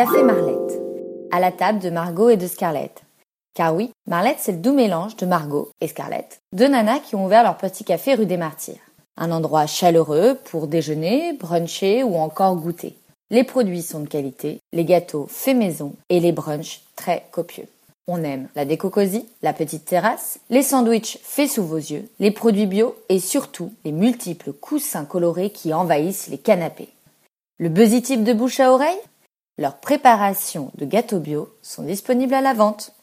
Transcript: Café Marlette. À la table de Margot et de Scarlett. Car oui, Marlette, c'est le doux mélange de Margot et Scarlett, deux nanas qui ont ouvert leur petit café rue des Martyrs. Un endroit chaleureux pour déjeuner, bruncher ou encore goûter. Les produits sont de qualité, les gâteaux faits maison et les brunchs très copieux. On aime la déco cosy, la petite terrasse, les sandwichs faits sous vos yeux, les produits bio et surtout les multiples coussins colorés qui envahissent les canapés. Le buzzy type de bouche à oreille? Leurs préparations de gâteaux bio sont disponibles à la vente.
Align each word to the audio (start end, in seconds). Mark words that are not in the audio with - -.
Café 0.00 0.22
Marlette. 0.22 0.80
À 1.30 1.40
la 1.40 1.52
table 1.52 1.78
de 1.78 1.90
Margot 1.90 2.30
et 2.30 2.38
de 2.38 2.46
Scarlett. 2.46 3.02
Car 3.52 3.74
oui, 3.74 3.90
Marlette, 4.06 4.38
c'est 4.38 4.52
le 4.52 4.58
doux 4.58 4.72
mélange 4.72 5.14
de 5.16 5.26
Margot 5.26 5.68
et 5.82 5.88
Scarlett, 5.88 6.38
deux 6.54 6.68
nanas 6.68 7.00
qui 7.00 7.16
ont 7.16 7.26
ouvert 7.26 7.42
leur 7.42 7.58
petit 7.58 7.84
café 7.84 8.14
rue 8.14 8.24
des 8.24 8.38
Martyrs. 8.38 8.80
Un 9.18 9.30
endroit 9.30 9.66
chaleureux 9.66 10.38
pour 10.46 10.68
déjeuner, 10.68 11.34
bruncher 11.34 12.02
ou 12.02 12.16
encore 12.16 12.56
goûter. 12.56 12.96
Les 13.28 13.44
produits 13.44 13.82
sont 13.82 14.00
de 14.00 14.08
qualité, 14.08 14.60
les 14.72 14.86
gâteaux 14.86 15.26
faits 15.28 15.54
maison 15.54 15.92
et 16.08 16.18
les 16.18 16.32
brunchs 16.32 16.80
très 16.96 17.26
copieux. 17.30 17.68
On 18.08 18.24
aime 18.24 18.48
la 18.56 18.64
déco 18.64 18.88
cosy, 18.88 19.26
la 19.42 19.52
petite 19.52 19.84
terrasse, 19.84 20.40
les 20.48 20.62
sandwichs 20.62 21.18
faits 21.22 21.50
sous 21.50 21.64
vos 21.64 21.76
yeux, 21.76 22.08
les 22.20 22.30
produits 22.30 22.64
bio 22.64 22.96
et 23.10 23.20
surtout 23.20 23.70
les 23.84 23.92
multiples 23.92 24.54
coussins 24.54 25.04
colorés 25.04 25.50
qui 25.50 25.74
envahissent 25.74 26.28
les 26.28 26.38
canapés. 26.38 26.88
Le 27.58 27.68
buzzy 27.68 28.00
type 28.00 28.24
de 28.24 28.32
bouche 28.32 28.60
à 28.60 28.72
oreille? 28.72 28.96
Leurs 29.60 29.76
préparations 29.76 30.70
de 30.76 30.86
gâteaux 30.86 31.18
bio 31.18 31.54
sont 31.60 31.82
disponibles 31.82 32.32
à 32.32 32.40
la 32.40 32.54
vente. 32.54 32.94